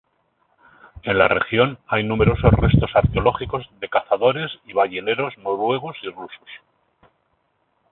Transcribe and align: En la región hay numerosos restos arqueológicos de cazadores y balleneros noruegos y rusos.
En 1.03 1.19
la 1.19 1.27
región 1.27 1.77
hay 1.85 2.03
numerosos 2.03 2.51
restos 2.53 2.89
arqueológicos 2.95 3.69
de 3.79 3.87
cazadores 3.87 4.49
y 4.65 4.73
balleneros 4.73 5.37
noruegos 5.37 5.95
y 6.01 6.09
rusos. 6.09 6.47